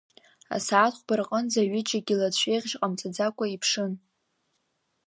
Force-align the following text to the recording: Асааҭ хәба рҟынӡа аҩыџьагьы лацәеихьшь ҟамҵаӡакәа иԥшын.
Асааҭ 0.55 0.93
хәба 0.97 1.15
рҟынӡа 1.19 1.61
аҩыџьагьы 1.63 2.15
лацәеихьшь 2.19 2.75
ҟамҵаӡакәа 2.79 3.45
иԥшын. 3.47 3.91